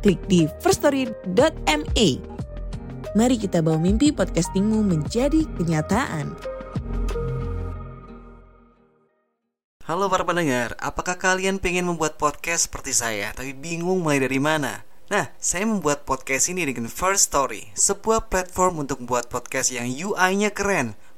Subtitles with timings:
[0.00, 2.08] klik di firststory.me.
[3.10, 6.32] Mari kita bawa mimpi podcastingmu menjadi kenyataan.
[9.90, 14.86] Halo para pendengar, apakah kalian pengen membuat podcast seperti saya tapi bingung mulai dari mana?
[15.10, 20.54] Nah, saya membuat podcast ini dengan First Story, sebuah platform untuk membuat podcast yang UI-nya
[20.54, 20.94] keren,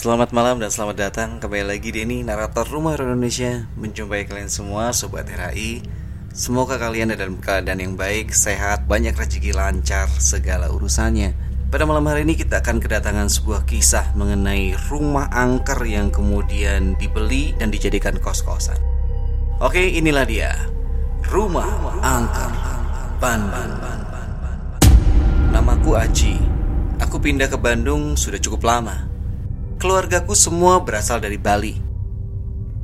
[0.00, 4.96] Selamat malam dan selamat datang kembali lagi di ini narator Rumah Indonesia menjumpai kalian semua
[4.96, 5.84] sobat RAI.
[6.32, 11.36] Semoga kalian ada dalam keadaan yang baik, sehat, banyak rezeki lancar segala urusannya.
[11.68, 17.52] Pada malam hari ini kita akan kedatangan sebuah kisah mengenai rumah angker yang kemudian dibeli
[17.60, 18.80] dan dijadikan kos-kosan.
[19.60, 20.56] Oke, inilah dia.
[21.28, 22.52] Rumah Angker
[23.20, 24.00] Bandung.
[25.52, 26.40] Namaku Aji.
[27.04, 29.09] Aku pindah ke Bandung sudah cukup lama
[29.80, 31.72] keluargaku semua berasal dari Bali.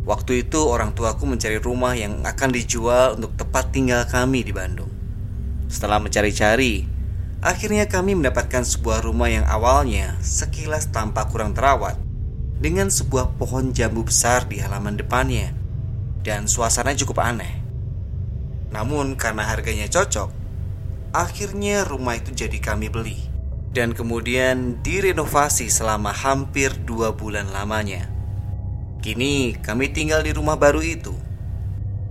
[0.09, 4.89] Waktu itu orang tuaku mencari rumah yang akan dijual untuk tempat tinggal kami di Bandung.
[5.69, 6.89] Setelah mencari-cari,
[7.45, 12.01] akhirnya kami mendapatkan sebuah rumah yang awalnya sekilas tampak kurang terawat
[12.65, 15.53] dengan sebuah pohon jambu besar di halaman depannya
[16.25, 17.61] dan suasana cukup aneh.
[18.73, 20.33] Namun karena harganya cocok,
[21.13, 23.26] akhirnya rumah itu jadi kami beli
[23.77, 28.09] dan kemudian direnovasi selama hampir dua bulan lamanya.
[29.05, 31.13] Kini kami tinggal di rumah baru itu.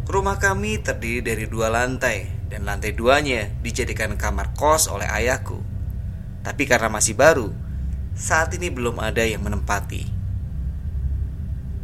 [0.06, 5.58] Rumah kami terdiri dari dua lantai dan lantai duanya dijadikan kamar kos oleh ayahku.
[6.46, 7.50] Tapi karena masih baru,
[8.14, 10.06] saat ini belum ada yang menempati.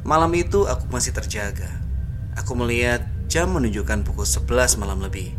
[0.05, 1.81] Malam itu aku masih terjaga.
[2.37, 5.33] Aku melihat jam menunjukkan pukul 11 malam lebih.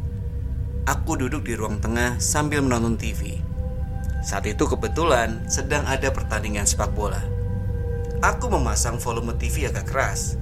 [0.91, 3.52] Aku duduk di ruang tengah sambil menonton TV.
[4.23, 7.19] Saat itu kebetulan sedang ada pertandingan sepak bola.
[8.23, 10.39] Aku memasang volume TV agak keras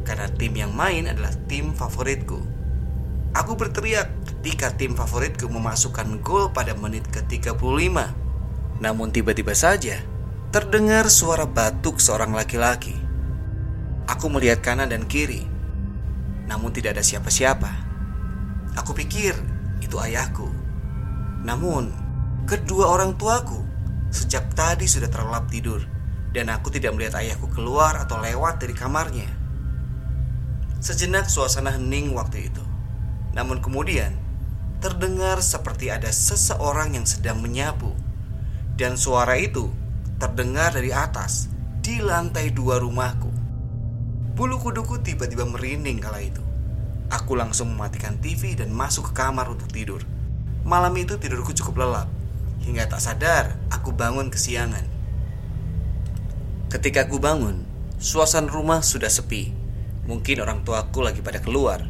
[0.00, 2.40] karena tim yang main adalah tim favoritku.
[3.36, 7.92] Aku berteriak ketika tim favoritku memasukkan gol pada menit ke-35.
[8.80, 10.00] Namun tiba-tiba saja
[10.48, 12.96] terdengar suara batuk seorang laki-laki.
[14.08, 15.44] Aku melihat kanan dan kiri,
[16.48, 17.68] namun tidak ada siapa-siapa.
[18.80, 19.36] Aku pikir
[19.84, 20.48] itu ayahku.
[21.44, 21.92] Namun
[22.48, 23.60] Kedua orang tuaku
[24.08, 25.84] sejak tadi sudah terlelap tidur
[26.32, 29.28] dan aku tidak melihat ayahku keluar atau lewat dari kamarnya.
[30.80, 32.64] Sejenak suasana hening waktu itu.
[33.36, 34.16] Namun kemudian
[34.80, 37.92] terdengar seperti ada seseorang yang sedang menyapu.
[38.80, 39.68] Dan suara itu
[40.16, 41.52] terdengar dari atas
[41.84, 43.28] di lantai dua rumahku.
[44.32, 46.40] Bulu kuduku tiba-tiba merinding kala itu.
[47.12, 50.00] Aku langsung mematikan TV dan masuk ke kamar untuk tidur.
[50.64, 52.17] Malam itu tidurku cukup lelap
[52.64, 54.84] Hingga tak sadar, aku bangun kesiangan.
[56.68, 57.64] Ketika aku bangun,
[57.96, 59.56] suasana rumah sudah sepi.
[60.04, 61.84] Mungkin orang tuaku lagi pada keluar.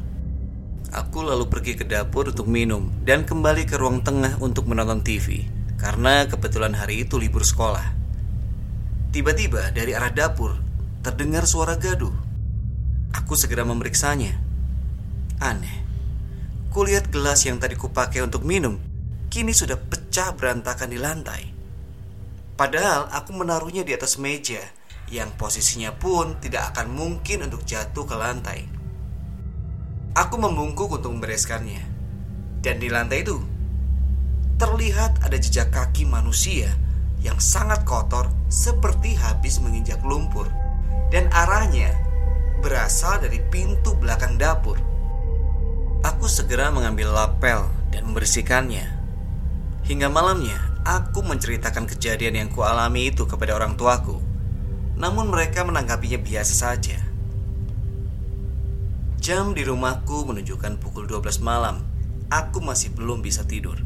[0.89, 5.45] Aku lalu pergi ke dapur untuk minum dan kembali ke ruang tengah untuk menonton TV
[5.77, 7.93] karena kebetulan hari itu libur sekolah.
[9.13, 10.57] Tiba-tiba dari arah dapur
[11.05, 12.13] terdengar suara gaduh.
[13.13, 14.41] Aku segera memeriksanya.
[15.45, 15.85] Aneh.
[16.73, 18.88] Kulihat gelas yang tadi kupakai untuk minum
[19.39, 21.47] kini sudah pecah berantakan di lantai.
[22.59, 24.59] Padahal aku menaruhnya di atas meja
[25.15, 28.67] yang posisinya pun tidak akan mungkin untuk jatuh ke lantai.
[30.19, 31.87] Aku membungkuk untuk membereskannya.
[32.59, 33.39] Dan di lantai itu
[34.59, 36.75] terlihat ada jejak kaki manusia
[37.23, 40.51] yang sangat kotor seperti habis menginjak lumpur
[41.15, 41.95] dan arahnya
[42.59, 44.83] berasal dari pintu belakang dapur.
[46.03, 48.98] Aku segera mengambil lapel dan membersihkannya
[49.89, 54.21] Hingga malamnya, aku menceritakan kejadian yang kualami itu kepada orang tuaku.
[55.01, 57.01] Namun mereka menanggapinya biasa saja.
[59.17, 61.81] Jam di rumahku menunjukkan pukul 12 malam.
[62.29, 63.81] Aku masih belum bisa tidur.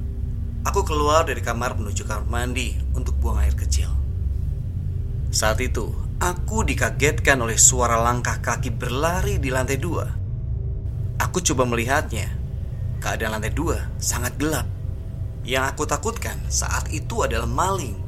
[0.67, 3.87] Aku keluar dari kamar menuju kamar mandi untuk buang air kecil.
[5.31, 10.11] Saat itu, aku dikagetkan oleh suara langkah kaki berlari di lantai dua.
[11.23, 12.27] Aku coba melihatnya.
[12.99, 14.81] Keadaan lantai dua sangat gelap.
[15.43, 17.99] Yang aku takutkan saat itu adalah maling.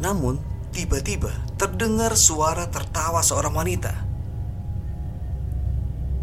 [0.00, 0.40] Namun,
[0.72, 1.28] tiba-tiba
[1.60, 3.92] terdengar suara tertawa seorang wanita.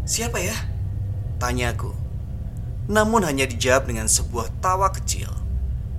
[0.02, 0.56] Siapa ya?
[1.38, 1.94] Tanyaku.
[2.88, 5.30] Namun hanya dijawab dengan sebuah tawa kecil.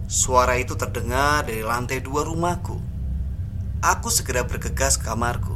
[0.09, 2.81] Suara itu terdengar dari lantai dua rumahku.
[3.79, 5.53] Aku segera bergegas ke kamarku.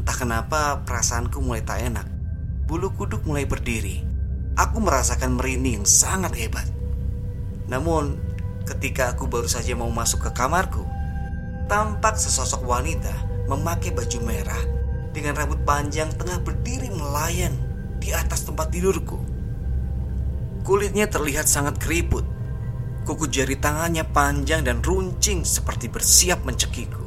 [0.00, 2.06] Entah kenapa perasaanku mulai tak enak.
[2.70, 4.06] Bulu kuduk mulai berdiri.
[4.54, 6.64] Aku merasakan merinding yang sangat hebat.
[7.66, 8.18] Namun,
[8.66, 10.86] ketika aku baru saja mau masuk ke kamarku,
[11.66, 13.14] tampak sesosok wanita
[13.50, 14.62] memakai baju merah
[15.10, 17.54] dengan rambut panjang tengah berdiri melayan
[17.98, 19.18] di atas tempat tidurku.
[20.66, 22.26] Kulitnya terlihat sangat keriput.
[23.06, 27.06] Kuku jari tangannya panjang dan runcing seperti bersiap mencekiku.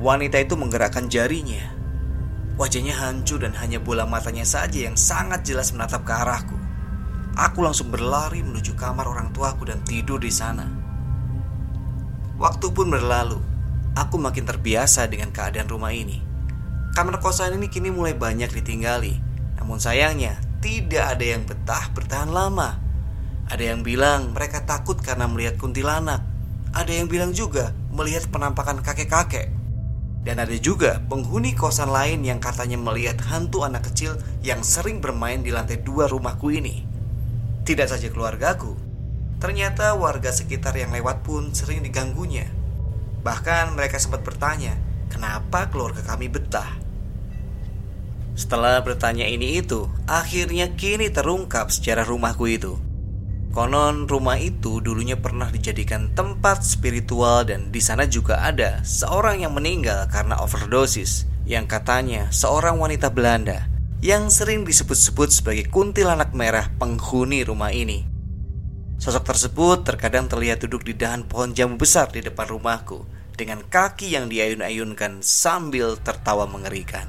[0.00, 1.76] Wanita itu menggerakkan jarinya.
[2.56, 6.56] Wajahnya hancur dan hanya bola matanya saja yang sangat jelas menatap ke arahku.
[7.36, 10.64] Aku langsung berlari menuju kamar orang tuaku dan tidur di sana.
[12.40, 13.36] Waktu pun berlalu,
[13.92, 16.24] aku makin terbiasa dengan keadaan rumah ini.
[16.96, 19.20] Kamar kosan ini kini mulai banyak ditinggali,
[19.60, 22.80] namun sayangnya tidak ada yang betah bertahan lama.
[23.52, 26.24] Ada yang bilang mereka takut karena melihat kuntilanak.
[26.72, 29.52] Ada yang bilang juga melihat penampakan kakek-kakek.
[30.24, 35.44] Dan ada juga penghuni kosan lain yang katanya melihat hantu anak kecil yang sering bermain
[35.44, 36.85] di lantai dua rumahku ini.
[37.66, 38.78] Tidak saja keluargaku,
[39.42, 42.46] ternyata warga sekitar yang lewat pun sering diganggunya.
[43.26, 44.78] Bahkan mereka sempat bertanya,
[45.10, 46.78] kenapa keluarga kami betah?
[48.38, 52.78] Setelah bertanya ini itu, akhirnya kini terungkap sejarah rumahku itu.
[53.50, 59.58] Konon rumah itu dulunya pernah dijadikan tempat spiritual dan di sana juga ada seorang yang
[59.58, 63.66] meninggal karena overdosis yang katanya seorang wanita Belanda
[64.04, 68.04] yang sering disebut-sebut sebagai kuntilanak merah penghuni rumah ini.
[68.96, 73.04] Sosok tersebut terkadang terlihat duduk di dahan pohon jambu besar di depan rumahku
[73.36, 77.08] dengan kaki yang diayun-ayunkan sambil tertawa mengerikan.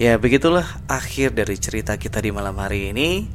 [0.00, 3.28] Ya, begitulah akhir dari cerita kita di malam hari ini.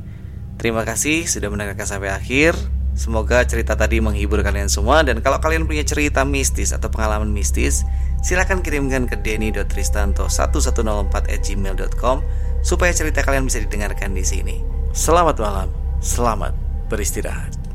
[0.57, 2.57] Terima kasih sudah mendengarkan sampai akhir.
[2.97, 7.85] Semoga cerita tadi menghibur kalian semua dan kalau kalian punya cerita mistis atau pengalaman mistis,
[8.21, 12.17] Silahkan kirimkan ke denny.tristanto1104@gmail.com
[12.65, 14.65] supaya cerita kalian bisa didengarkan di sini.
[14.89, 15.69] Selamat malam,
[16.01, 16.57] selamat
[16.89, 17.66] beristirahat.